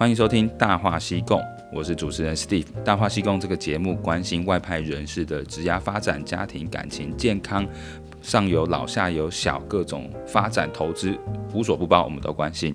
[0.00, 1.38] 欢迎收听《大话西贡》，
[1.70, 2.64] 我是主持人 Steve。
[2.82, 7.68] 《大话西贡》这个节目关心外派人士的职业发展、家庭、感情、健康，
[8.22, 11.14] 上有老下有小，各种发展投资
[11.52, 12.74] 无所不包，我们都关心。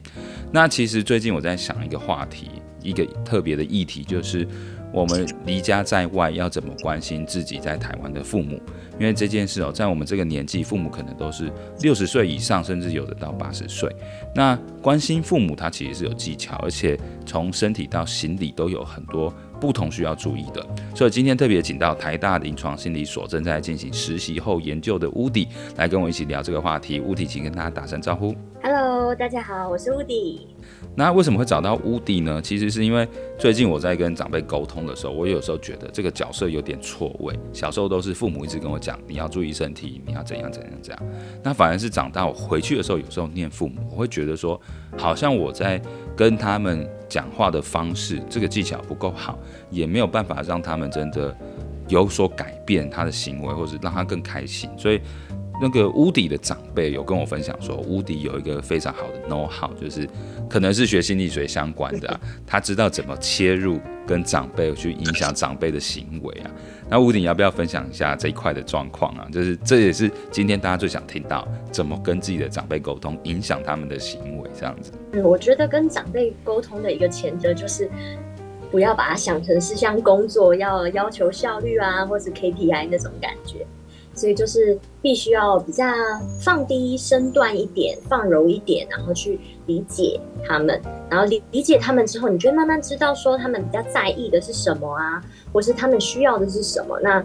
[0.51, 4.47] 那其实最近我在想一个话题，一个特别的议题，就是
[4.95, 8.57] 我们离家在外要怎么关心自己在台湾的父母。
[8.97, 11.51] 因为这件事哦，在我们这个年纪，父母可能都是
[11.81, 13.93] 六十岁以上，甚至有的到八十岁。
[14.33, 20.65] 那关心父母，他其实是有技巧，而且从身体到心理都有很多不同需要注意的。
[20.95, 27.01] 所以今天特别请到台大临床心理所正在进行实习后研究的乌迪来跟我一起聊这个话题。
[27.01, 28.33] 乌迪，请跟大家打声招呼。
[29.13, 30.47] 大家好，我是乌迪。
[30.95, 32.41] 那为什么会找到乌迪呢？
[32.41, 37.37] 其实是因为最近我在跟长辈沟通的时候，我有时候觉得这个角色有点错位。
[37.53, 41.03] 小时候都是父母一直跟我讲，你要注意身体，你要怎样怎样怎样。
[41.43, 44.59] 那反而是长大我回去的时候，有时候念父母，我会觉得说，
[44.97, 45.79] 好像我在
[46.15, 49.37] 跟他们讲话的方式，这个技巧不够好，
[49.69, 51.35] 也没有办法让他们真的
[51.89, 54.69] 有所改变他的行为，或者让他更开心。
[54.77, 54.99] 所以。
[55.61, 60.07] 那个乌迪的长辈有跟我分享说，乌迪有一个非常好的 know how，就是
[60.49, 66.51] 可能是学心理学相关的啊， 他知道怎么切入跟长辈去影响长辈的行为啊。
[66.89, 69.27] 那屋顶要不要分享一下这一块的状况啊？
[69.31, 74.91] 就是这也是今天大家最想听到，怎么跟自己的长辈沟通，影响他们的行为这样子。
[75.13, 77.89] 嗯，我觉得跟长辈沟通的一个前提就是，
[78.69, 83.65] 不要把它想成是像工作要要求效率啊，或是 KPI 那种感觉。
[84.15, 85.85] 所以就是必须要比较
[86.39, 96.99] 放低身段一点，放柔一点，然后去理解他们，然后理理解他们之后，你就会慢慢知道说他们比较在意的是什么啊，或是他们需要的是什么。
[97.01, 97.23] 那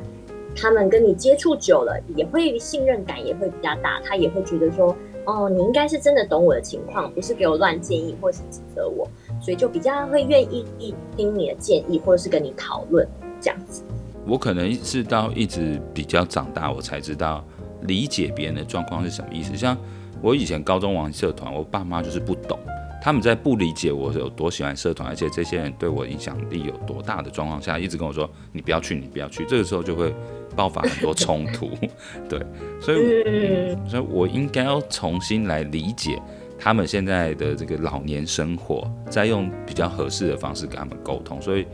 [0.56, 4.94] 他们跟你接触久了，也会信任感也会比较大，他也会觉得说，
[5.24, 9.08] 哦，你应该是真的懂我的情况，不是给我乱建议或是指责我，
[9.40, 13.06] 所以就比较会愿意听你的建议，或者是跟你讨论
[13.40, 13.84] 这样子。
[14.26, 17.44] 我可能是到一直比较长大，我才知道
[17.82, 19.56] 理解别人的状况是什么意思。
[19.56, 19.76] 像
[20.20, 22.58] 我以前高中玩社团，我爸妈就是不懂，
[23.02, 29.44] 他们在不理解我有多喜欢社团，而且这些人对我影响力有多大的状况下，一直跟我说你不要去，你不要去。
[29.46, 30.14] 这个时候就会
[30.54, 31.70] 爆发很多冲突，
[32.28, 32.38] 对，
[32.80, 36.20] 所以、所以我应该要重新来理解
[36.58, 41.40] 他们现在的这个老年生活，再用比较合适的方式跟他们沟通。
[41.40, 41.66] 所以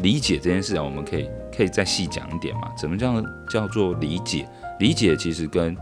[0.00, 1.28] 理解这件事啊，我们可以。
[1.54, 2.72] 可以再细讲一点嘛？
[2.78, 4.48] 怎么叫叫做理解？
[4.78, 5.76] 理解其实跟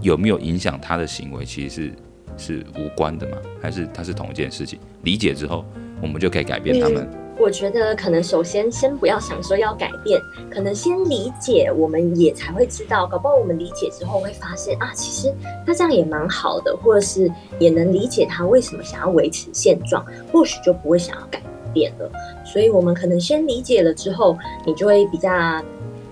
[0.00, 1.92] 有没有影响他的行为其实
[2.38, 3.36] 是是无关的吗？
[3.60, 4.78] 还是它是同一件事情？
[5.02, 5.64] 理解之后，
[6.00, 7.10] 我们就可以改变他们。
[7.36, 13.04] 我觉得可能首先先不要想说要改变，可能先理解，我们也才会知道。
[13.04, 15.34] 搞不好我们理解之后会发现啊，其实
[15.66, 17.28] 他这样也蛮好的，或者是
[17.58, 21.40] 也能理解他为什么想要维持现状，或许就不会想要改
[21.76, 22.10] 变了。
[22.42, 25.30] 所以，我们可能先理解了之后，你就会比较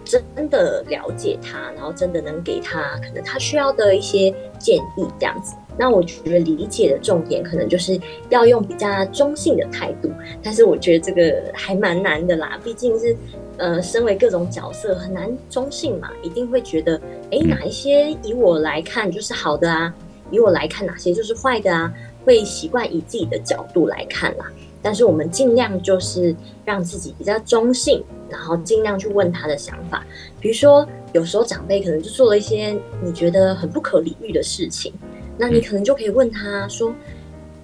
[0.04, 5.54] 真的了解他，然后真的能给他可能他需要的一些建议，这样子。
[5.76, 7.98] 那我觉得理解的重点可能就是
[8.28, 10.10] 要用比较中性的态度，
[10.42, 13.16] 但是我觉得这个还蛮难的啦，毕竟是
[13.56, 17.00] 呃，身为各种角色很难中性嘛，一定会觉得，
[17.32, 19.92] 哎，哪一些以我来看就是好的啊，
[20.30, 21.92] 以我来看哪些就是坏的啊，
[22.24, 24.46] 会习惯以自己的角度来看啦。
[24.84, 30.04] 但是我们尽量就是让自己比较中性，然后尽量去问他的想法。
[30.38, 34.92] 比如说，有时候长辈可能就做了一些你觉得很不可理喻的事情，
[35.38, 36.94] 那你可能就可以问他说：“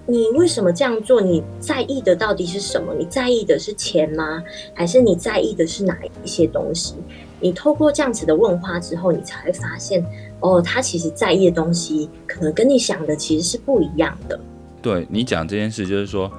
[0.07, 1.21] 你为什么这样做？
[1.21, 2.91] 你在意的到底是什么？
[2.97, 4.43] 你在意的是钱吗？
[4.73, 6.95] 还是你在意的是哪一些东西？”
[7.39, 10.03] 你透过这样子的问话之后，你才会发现，
[10.39, 14.39] 哦，他其实在意的东西可能跟你想的其实是不一样的。
[14.81, 16.31] 对，你讲这件事，就是说。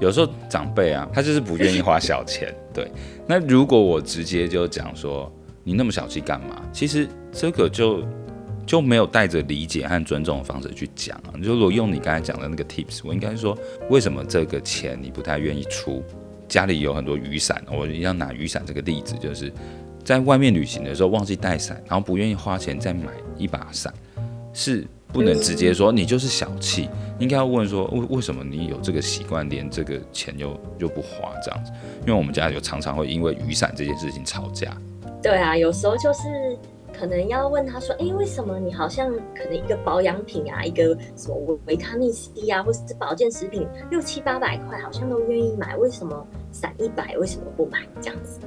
[0.00, 2.52] 有时候长辈啊，他就是不愿意花小钱。
[2.72, 2.90] 对，
[3.26, 5.30] 那如果我直接就讲说，
[5.62, 6.62] 你那么小气干嘛？
[6.72, 8.02] 其实这个就
[8.66, 11.34] 就没有带着理解和尊重的方式去讲啊。
[11.38, 13.56] 如果用你刚才讲的那个 tips，我应该说，
[13.90, 16.02] 为什么这个钱你不太愿意出？
[16.48, 19.52] 家里有很多雨伞，我一定要拿雨伞这个例子，就是
[20.02, 23.92] 在外面旅行的时候忘记带伞，然后不愿意花钱再买一把伞，
[24.52, 24.86] 是。
[25.12, 31.72] 不能直接说你就是小气，应该要问说为为什么你有这个习惯，连这个钱又又不花这样子？
[32.02, 34.76] 因为我们家有常常会因为雨伞这件事情吵架。
[35.22, 36.56] 对啊，有时候就是
[36.98, 48.38] 可能要问他说，哎，为什么你好像可能一个保养品啊，一个什么维维他命 C 啊，或者是保健食品六七八百块，好像都愿意买，为什么伞一百为什么不买这样子？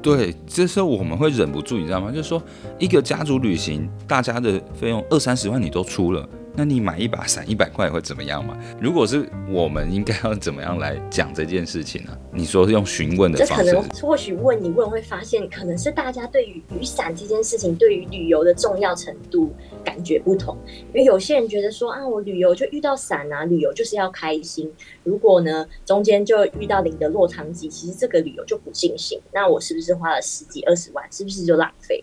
[0.00, 2.10] 对，这时候我们会忍不住，你知道吗？
[2.10, 2.42] 就是说，
[2.78, 6.28] 一个家族旅行，大家的费用二三十万你都出了，
[6.58, 8.58] 那你买一把伞一百块会怎么样嘛？
[8.80, 12.18] 如果是我们应该要怎么样来讲这件事情呢、啊？
[12.32, 20.58] 你说是用询问的方式，这可能或许问你问会发现，可能是大家对于雨伞这件事情，对于旅游的重要程度感觉不同。
[20.92, 24.68] 因为有些人觉得说啊，我旅游就遇到伞啊，旅游就是要开心。
[25.04, 29.20] 如果呢中间就遇到淋的落汤鸡，其实这个旅游就不尽兴。
[29.32, 32.02] 那我是不是花了十几二十万，是不是就浪费？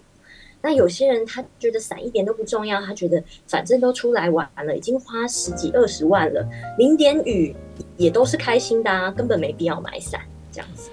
[0.65, 6.43] 那有些人他觉得伞一点都不重要，他觉得反正都出来玩了，已经花十几二十万了，
[6.79, 7.55] 淋点雨
[7.97, 10.19] 也都是开心的啊，根本没必要买伞
[10.51, 10.89] 这样子。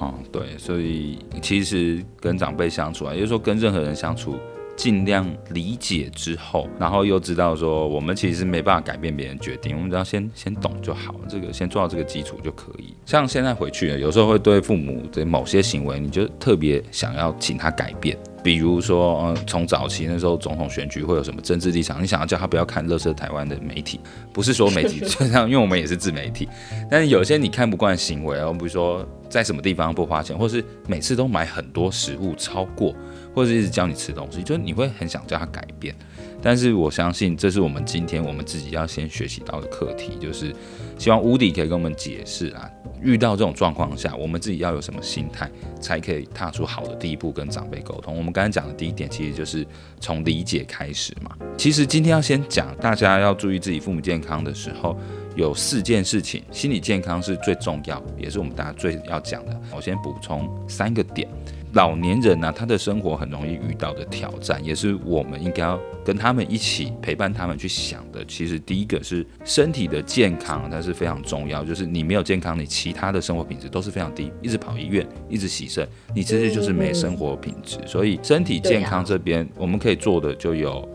[0.00, 4.34] 哦，对，所以其实跟长辈相处啊，也就是说跟任何人相处，
[4.74, 12.94] 尽量理解之后，然后又知道说我们其实没办法改变别人决定，我们只要先先懂就好，这个先做到这个基础就可以。
[13.04, 18.16] 像现在回去，有时候会对父母的某些行为，你就特别想要请他改变。
[18.42, 24.00] 比如说，嗯，从早期那时候总统选举会有什么政治立场，你想要叫他不要看乐色台湾的媒体，
[24.32, 26.48] 不是说媒体 就这样，因为我们也是自媒体。
[26.90, 32.94] 但是有些你看不惯的行为，比如说在什么地方不花钱，或是每次都买很多食物超过，
[33.34, 35.94] 或者一直教你吃东西，就是你会很想叫他改变。
[36.42, 40.52] 但是我相信，这是我们今天我们自己要先学习到的课题，就是
[40.98, 42.68] 希望 Woody 可以跟我们解释啊。
[43.00, 45.50] 遇到这种状况下，我们自己要有什么心态，
[45.80, 48.16] 才可以踏出好的第一步，跟长辈沟通。
[48.16, 49.66] 我们刚才讲的第一点，其实就是
[49.98, 51.36] 从理解开始嘛。
[51.58, 54.96] 其实今天要先讲，大家要注意自己父母健康的时候，
[55.34, 59.60] 有四件事情，心理健康是最重要，也是我们大家最要讲的。
[59.74, 61.28] 我先补充三个点。
[61.74, 68.22] 老年人呢、啊，他的生活很容易遇到的挑战，也是我们应该要跟他们一起陪伴他们去想的。
[68.26, 71.64] 其实第一个是身体的健康，它是非常重要。
[71.64, 77.78] 就是你没有健康，你其他的生活品质都是非常低，一直跑医院，一直洗肾，你其实就是没生活品质。
[77.86, 80.86] 所以身体健康这边我们可以做的就有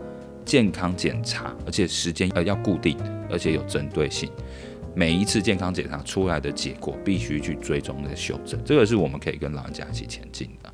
[0.44, 2.96] 健康检查，而且时间呃要固定，
[3.28, 4.30] 而且有针对性。
[4.98, 10.68] 每一次健康检查出来的结果，必须去追踪的修正，这个是我们可以跟老人家一起前进的。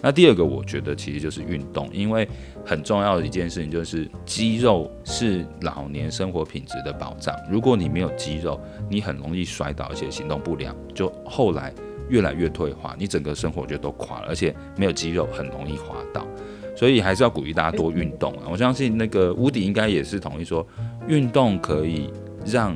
[0.00, 2.26] 那第二个，我觉得其实就是运动，因为
[2.64, 7.36] 很重要的一件事情就是肌肉是老年生活品质的保障。
[7.50, 11.70] 如果你没有肌肉，你很容易摔倒，而且行动不良，就后来
[12.08, 16.26] 越来越退化，你整个生活就都垮了，而且没有肌肉很容易滑倒。
[16.74, 18.48] 所以还是要鼓励大家多运动啊！
[18.50, 20.66] 我相信那个屋顶应该也是同意说，
[21.06, 22.10] 运动可以
[22.46, 22.74] 让。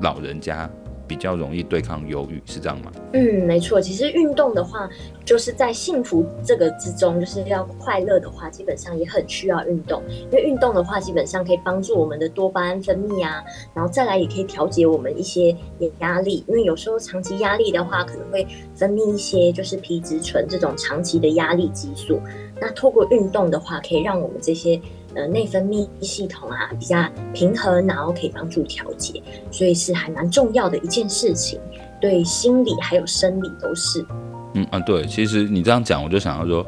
[0.00, 0.70] 老人家
[1.06, 2.92] 比较容易对抗忧郁，是这样吗？
[3.14, 3.80] 嗯，没错。
[3.80, 4.86] 其实运动的话，
[5.24, 10.02] 就是在幸福这个之中，就是要快乐的话，基本上也很需要运动。
[10.30, 13.42] 因为运动的话，基本上可以帮助我们的多巴胺分泌啊，
[13.72, 15.56] 然后再来也可以调节我们一些
[16.00, 16.44] 压力。
[16.46, 22.20] 因为有时候长期压力的话，可能会分泌一些就是皮质醇这种长期的压力激素。
[22.60, 24.78] 那透过运动的话，可以让我们这些。
[25.18, 27.04] 呃，内分泌系统啊比较
[27.34, 29.20] 平衡，然后可以帮助调节，
[29.50, 31.58] 所以是还蛮重要的一件事情，
[32.00, 34.06] 对心理还有生理都是。
[34.54, 36.64] 嗯啊，对，其实你这样讲，我就想要说，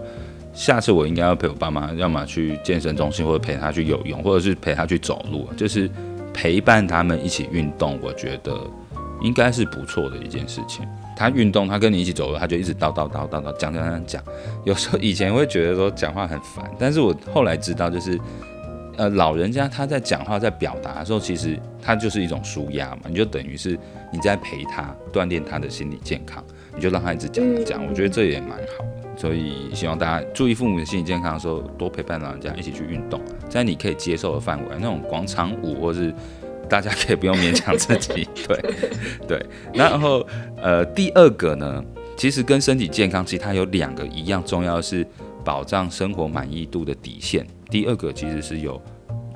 [0.52, 5.88] 下次我应该要陪我爸妈，要么去健身中心，或者陪他去游泳，或者是陪他去走路，就是
[6.34, 8.60] 陪伴他们一起运动，我觉得
[9.22, 10.86] 应该是不错的一件事情。
[11.16, 14.24] 他运动，他跟你一起走路，他就一直叨叨叨叨叨讲讲讲讲。
[14.64, 18.18] 有时候以前会觉得说讲话很烦，但是我后来知道，就是
[18.96, 23.02] 呃老人家他在讲话在表达的时候，其实他就是一种舒压嘛。
[23.08, 23.78] 你就等于是
[24.10, 26.42] 你在陪他锻炼他的心理健康，
[26.74, 27.86] 你就让他一直讲讲。
[27.86, 36.14] 我觉得这也蛮好的，所以希望大家注意父母的心理健康的时候，多陪伴老人家一起去运动，在你可以接受的范围，那种广场舞或是。
[36.70, 38.58] 大家可以不用勉强自己，对
[39.26, 39.46] 对。
[39.74, 40.26] 然后
[40.62, 41.84] 呃，第二个呢，
[42.16, 45.06] 其实跟身体健康，其实它有两个一样重要是
[45.44, 47.46] 保障生活满意度的底线。
[47.68, 48.80] 第二个其实是有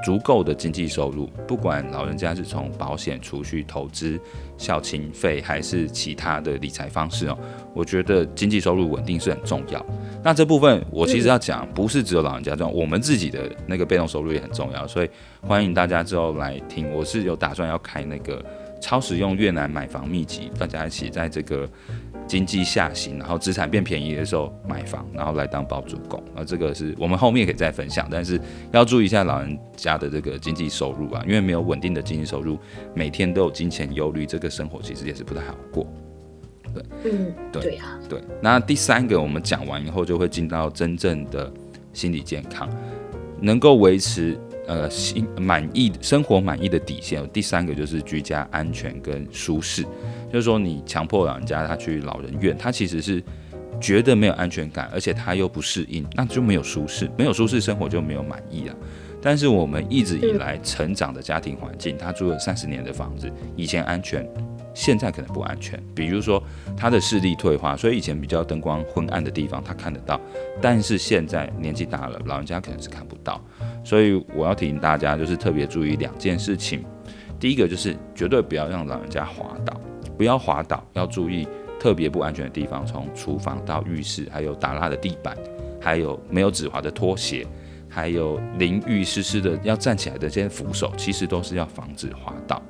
[0.05, 4.21] 足够的经济收入，不管老人家是从保险、储蓄、投资、
[4.59, 7.39] 孝亲费，还是其他的理财方式哦，
[7.73, 9.85] 我觉得经济收入稳定是很重要。
[10.23, 15.09] 那这部分我其实要讲，不是只有老人家这样，我们自己的那个被动收入也很重要，所以
[15.41, 16.93] 欢迎大家之后来听。
[16.93, 18.45] 我是有打算要开那个
[18.83, 21.67] 超实用越南买房秘籍，大家一起在这个
[22.27, 26.23] 经济下行，然后资产变便宜的时候买房，然后来当包租公。
[26.35, 28.41] 那这个是我们后面可以再分享，但是
[28.73, 32.59] 要注意一下老人家的这个经济收入啊，因为没有稳定的经济收入，
[32.95, 35.87] 每天都有金钱忧虑，这个生活其实也是不太好过。
[36.73, 38.21] 对，嗯，对，对啊，对。
[38.41, 41.53] 那第三个，我们讲完以后，就会进到真正的
[41.93, 42.69] 心理健康，
[43.41, 47.29] 能够维持呃心满意生活满意的底线。
[47.31, 49.83] 第三个就是居家安全跟舒适，
[50.33, 53.23] 就是说你强迫老人家他去老人院，他其实是
[53.81, 58.75] 觉得没有安全感，而且他又不适应，那就没有舒适，没有舒适生活就没有满意啊。
[59.21, 64.27] 但是我们一直以来成长的家庭环境，他住了三十年的房子，以前安全，
[64.75, 65.83] 现在可能不安全。
[65.95, 66.43] 比如说
[66.77, 70.21] 他的视力退化，所以以前比较灯光昏暗的地方他看得到，
[70.61, 73.41] 但是现在年纪大了，老人家可能是看不到。
[73.85, 76.85] 所以我要提醒大家，就是特别注意两件事情。
[77.39, 79.79] 第一个就是绝对不要让老人家滑倒，
[80.17, 81.47] 不要滑倒，要注意
[81.79, 85.37] 特别不安全的地方，从厨房到浴室，还有打蜡的地板，
[85.81, 87.47] 还有没有止滑的拖鞋，
[87.89, 92.63] 还有淋浴湿湿的要站起来的这些扶手，其实都是要防止滑倒。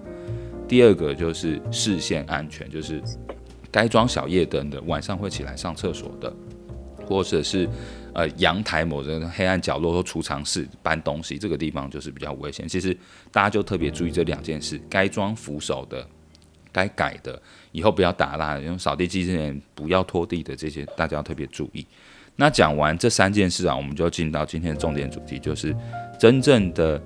[0.69, 3.03] 第二个就是视线安全，就是
[3.71, 6.33] 该装小夜灯的，晚上会起来上厕所的，
[7.07, 7.69] 或者是。
[8.17, 12.69] 呃，阳台某个黑暗角落或储藏室搬东西，这个地方就是比较危险。
[12.69, 12.97] 其实
[13.33, 16.07] 大家就特别注意这两件事：该装扶手的，
[16.71, 17.43] 该改的，
[17.73, 21.85] 以后不要打蜡，用扫地机器人不要拖地的这些，大家要特别注意。
[22.37, 25.75] 那讲完这三件事啊，我们就进到今天的重点主题，就是
[26.17, 27.03] 真正的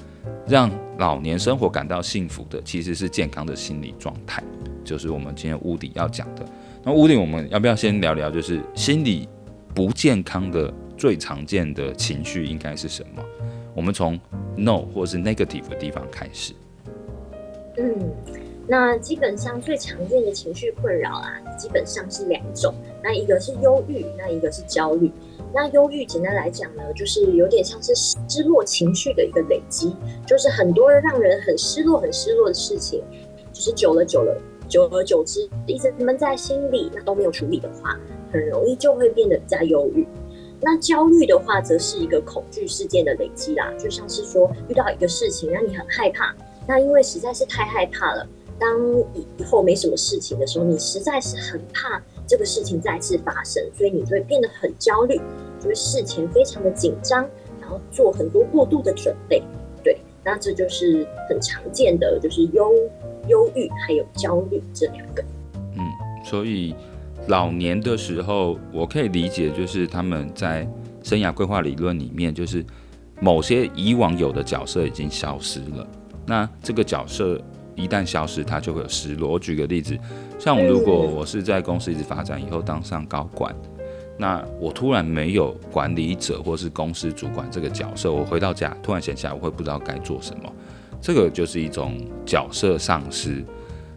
[0.46, 4.42] 让老年生活感到幸福的，其实是健康的心理状态，
[4.84, 6.44] 就是我们今天屋顶要讲的。
[6.82, 9.28] 那屋顶我们要不要先聊聊，就是心理
[9.74, 10.72] 不健康的？
[10.98, 13.22] 最常见的情绪应该是什么？
[13.72, 14.18] 我们从
[14.56, 16.52] no 或是 negative 的地方开始。
[17.76, 18.10] 嗯，
[18.66, 22.74] 那基本上最常见的情绪困扰啊，基本上是两种。
[23.00, 25.08] 那一个是忧郁，那一个是焦虑。
[25.52, 29.94] 那忧郁简单来讲呢，就是有点像是失落情绪的一个累积，
[30.26, 33.02] 就是很多让人很失落、很失落的事情，
[33.52, 34.36] 就是久了久了，
[34.68, 37.98] 久而久之一直闷在心里，那都没有处理的话，
[38.30, 40.06] 很容易就会变得比较忧郁。
[40.60, 46.34] 那焦虑的话，则是一个恐惧事件的累积啦，就像是说遇到一个事情让你很害怕，
[46.66, 48.26] 那因为实在是太害怕了，
[48.58, 48.68] 当
[49.14, 55.18] 以后没什么事情的时候，你实在是很怕这个事情再次发生，所以你就会变得很焦虑，
[55.58, 57.26] 就会事前非常的紧张，
[57.60, 59.42] 然后做很多过度的准备。
[59.82, 62.70] 对，那这就是很常见的，就是忧
[63.26, 65.24] 忧郁还有焦虑这两个。
[65.76, 65.82] 嗯，
[66.24, 66.74] 所以。
[67.26, 70.66] 老年的时候，我可以理解，就是他们在
[71.02, 72.64] 生涯规划理论里面，就是
[73.20, 75.86] 某些以往有的角色已经消失了。
[76.24, 77.38] 那这个角色
[77.74, 79.32] 一旦消失，他就会有失落。
[79.32, 79.98] 我举个例子，
[80.38, 83.54] 像如果我是在公司一直发展以后当上高管，
[84.16, 90.52] 那我突然没有管理者或是公司主管这个角色，我回到家突然闲下来，我会不知道该做什么。
[91.00, 93.44] 这个就是一种角色丧失。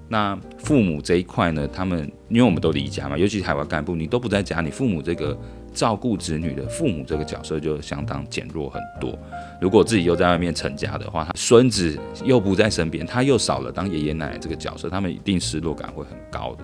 [0.08, 1.68] 那父母这一块呢？
[1.72, 5.38] 他们因为我们都离家嘛，尤其是海外干部，你都不在家，你父母这个
[5.74, 9.18] 照顾子女的父母这个角色就相当减弱很多。
[9.60, 16.64] 如果自己又在外面成家的话，他孙子又不在身边，他又少了当爷爷奶奶这个角色，他们一定失落感会很高的。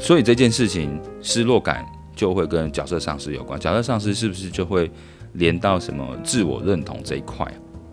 [0.00, 1.86] 所以这件事情失落感
[2.16, 3.58] 就会跟角色丧失有关。
[3.60, 4.90] 角色丧失是不是就会
[5.34, 7.46] 连到什么自我认同这一块？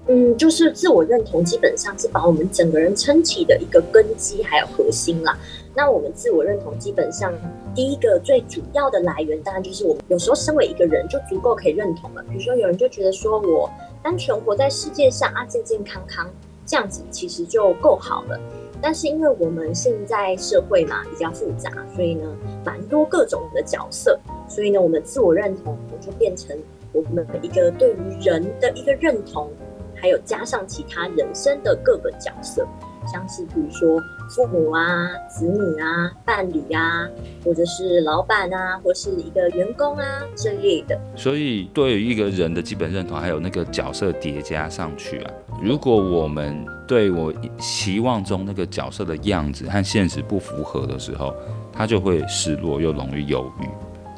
[0.08, 5.38] 嗯，就是自我认同，基本上是把我们整个人撑起的一个根基，还有核心啦。
[5.74, 7.34] 那我们自我认同，基本上
[7.74, 12.24] 第一个最主要的来源，当然就是我们有时候身为一个人就足够可以认同了。
[12.30, 13.70] 比如说，有人就觉得说我
[14.04, 16.30] 单纯活在世界上啊，健健康康
[16.66, 18.40] 这样子其实就够好了。
[18.82, 22.36] 但是因为我们现在社会嘛比较复杂，所以呢
[22.66, 26.58] 蛮多各种的角色，所以呢我们自我认同我就变成
[26.92, 29.50] 我们一个对于人的一个认同。
[29.94, 32.68] 还有加上其他人生的各个角色，
[33.12, 37.08] 像是比如说父母啊、子女啊、伴侣啊，
[37.44, 40.06] 或者是老板啊，或是一个员工啊
[40.36, 41.00] 这类的。
[41.16, 45.32] 所以，对于一个人的基本认同，还有那个角色叠加上去啊，
[45.62, 51.34] 如果我们对我期望中那个角色的样子和现实不符合的时候，
[51.72, 53.66] 他就会失落又容易忧郁。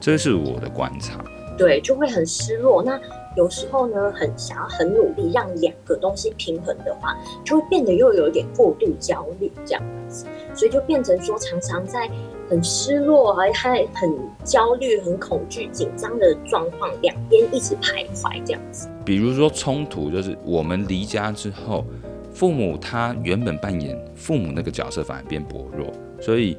[0.01, 1.23] 这是我的观察。
[1.57, 2.83] 对，就会很失落。
[2.83, 2.99] 那。
[3.35, 12.07] 有时候呢，很想要很努力让两个东西平衡的话，就会变得又有一点过度焦虑这样子，所以就变成说常常在
[12.47, 18.87] 很失落还还很焦虑、很恐惧、紧张的状况两边一直徘徊这样子。
[19.03, 21.83] 比如说冲突，就是我们离家之后，
[22.31, 25.87] 父母他原本扮演父母那个角色反而变薄弱，
[26.21, 26.55] 所以。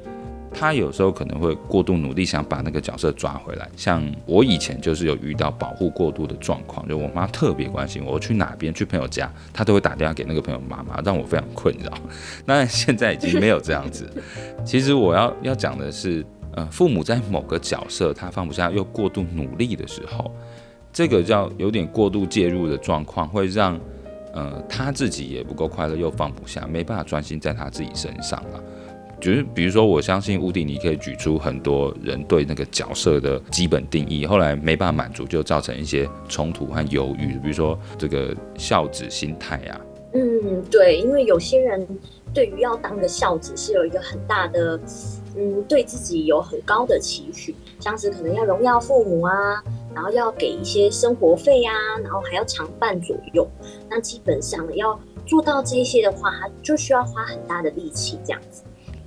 [0.55, 3.69] 他有时候可能会过度努力，想把那个角色抓回来。
[3.77, 11.93] 像我以前就是有遇到保护过度的状况，就我妈特别关心我，我去哪边去朋友家，她都会打电话给那个朋友妈妈，让我非常困扰。
[12.47, 14.09] 那现在已经没有这样子。
[14.65, 20.31] 其实我要要讲的是，呃，父母在某个角色他放不下又过度努力的时候，
[20.93, 23.79] 这个叫有点过度介入的状况，会让
[24.33, 28.63] 呃他自己也不够快乐，又放不下，没办法专心在他自己身上了。
[29.21, 37.39] 就是比如说，我相信屋顶，你可以举出很多人对那个角色的基本定义，后来没办法满足，就造成一些冲突和犹豫。
[37.43, 39.81] 比如说这个孝子心态啊。
[40.13, 41.87] 嗯，对，因为有些人
[42.33, 44.79] 对于要当个孝子是有一个很大的，
[45.37, 49.61] 嗯，对自己有很高的期许，像是可能要荣耀父母啊，
[49.93, 53.45] 然后要给一些生活费啊，然后还要常伴左右。
[53.91, 58.63] 那基本上要做到这些的话，他就需要花很大的力气这样子。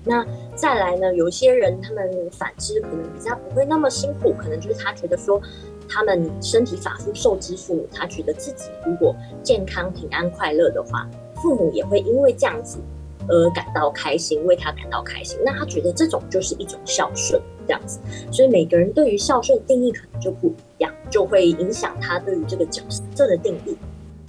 [0.07, 5.41] 那再来呢，有些人他们反之可能比较不会那么辛苦，可能就是他觉得说。
[5.89, 12.77] 他们身体发肤受之父母，他觉得自己如果健康、平安、快乐的话，父母也会因为这样子
[13.25, 15.39] 而感到开心，为他感到开心。
[15.45, 18.01] 那他觉得这种就是一种孝顺，这样子。
[18.33, 23.77] 所以每个人对于孝顺的定义可能就不一样，就会影响他对于这个角色的定义。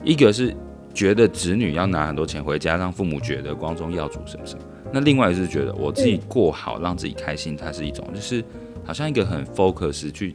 [0.04, 0.54] 一个是
[0.94, 4.62] 觉得子女要拿很多钱回家，让父母觉得光宗耀祖什么什么。
[4.92, 8.44] 那另外是觉得我自己过好，让自己开心，它是一种，就是
[8.84, 10.34] 好像一个很 focus 去。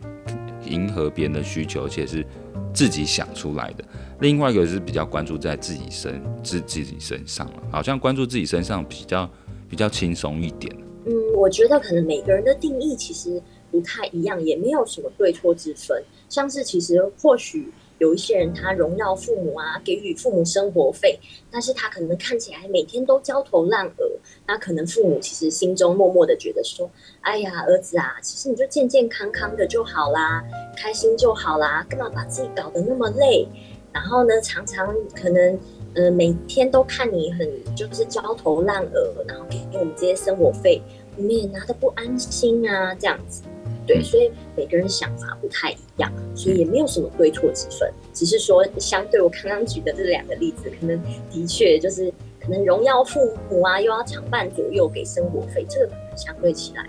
[0.65, 2.25] 迎合别人的需求，而且是
[2.73, 3.83] 自己想出来的。
[4.21, 9.29] 另外一个是比较关注在自己身自自己身上了，好像关注自己身上比较
[9.69, 10.73] 比较轻松一点。
[11.05, 16.01] 嗯，我觉得可能每个人的定义其实不太一样，也没有什么对错之分。
[16.29, 17.69] 像是其实或许。
[18.03, 21.17] 有一些人他荣耀父母啊，给予父母生活费，
[21.49, 24.11] 但是他可能看起来每天都焦头烂额，
[24.45, 26.89] 那可能父母其实心中默默的觉得说，
[27.21, 30.43] 哎呀，儿子啊，其实你就健健康康的就好啦，
[30.75, 33.47] 开心就好啦，干嘛把自己搞得那么累？
[33.93, 35.57] 然后呢，常常可能
[35.95, 40.81] 呃每天都看你很就是焦头烂额，然后给给我们这些生活费，
[41.15, 43.43] 我们也拿得不安心啊，这样子。
[43.85, 50.99] 对，所以每个人想法不太一样，所以也没有什么对错之分，只是说相对我刚刚举的这两个例子，可能
[51.29, 56.85] 的确就是可能荣耀父母啊，又要常伴左右给生活费，这个可能相对起来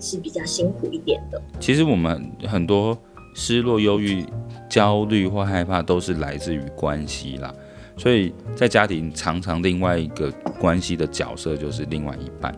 [0.00, 1.40] 是比较辛苦一点的。
[1.60, 2.96] 其实我们很多
[3.34, 4.24] 失落、忧郁、
[4.68, 7.54] 焦虑或害怕，都是来自于关系啦。
[7.96, 12.52] 所以在家庭常常另外一个关系的角色就是另外一半，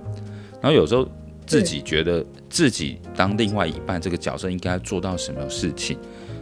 [0.61, 1.09] 然后有时候。
[1.50, 5.99] 自己觉得自己当另外一半这个角色应该做到什么事情，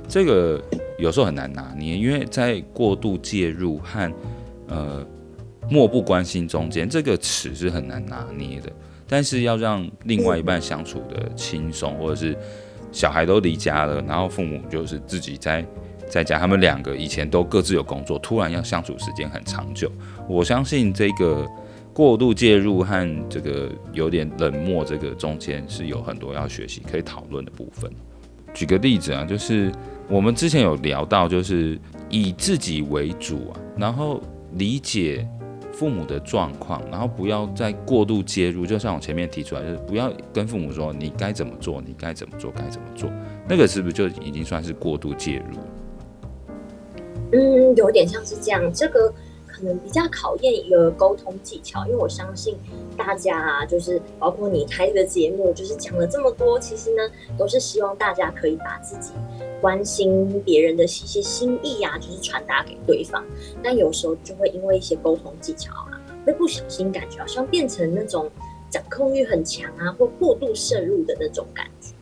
[0.07, 0.63] 这个
[0.99, 4.13] 有时候很难拿捏，因为在过度介入和
[4.67, 5.07] 呃
[5.71, 8.71] 漠不关心中间，这个尺是很难拿捏的。
[9.09, 12.37] 但是要让另外一半相处的轻松，或者是
[12.93, 15.65] 小孩都离家了，然后父母就是自己在
[16.07, 19.91] 在家，他们两个以前都各自有工作，突然要相处时间很长久，
[20.29, 21.49] 我相信这个。
[21.99, 27.91] 过度介入和这个有点冷漠，这个中间是有很多要学习可以讨论的部分。
[28.55, 29.73] 举个例子啊，就是
[30.09, 31.77] 我们之前有聊到，就是
[32.09, 35.29] 以自己为主啊，然后理解
[35.73, 38.65] 父母的状况，然后不要再过度介入。
[38.65, 43.11] 就像我前面提出来，就是不要跟父母说你该怎么做，你该怎么做，该怎么做，
[43.49, 45.59] 那个是不是就已经算是过度介入？
[47.33, 49.13] 嗯，有点像是这样，这个。
[49.59, 52.57] 可能比较考验一个沟通技巧，因为我相信
[52.97, 57.03] 大家啊，就是包括你开这个节目，就是讲了这么多，其实呢，
[57.37, 59.13] 都是希望大家可以把自己
[59.61, 63.25] 关心别人的一些心意啊，就是传达给对方。
[63.63, 68.31] 但有时候就会因为一些沟通技巧啊，会不小心感觉好像变成那种
[68.71, 71.93] 掌控欲很强啊，或过度渗入的那种感觉。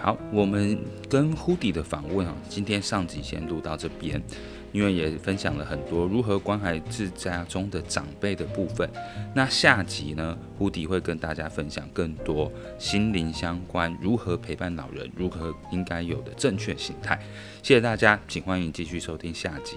[0.00, 4.22] 好，我们跟 Hoodie 的访问啊，今天上集先录到这边。
[4.72, 8.88] 因为也分享了很多如何关怀自家中的长辈的部分，
[9.34, 17.18] 那下集呢胡迪会跟大家分享更多心灵相关，如何陪伴老人，如何应该有的正确心态。
[17.62, 19.76] 谢谢大家，请欢迎继续收听下集。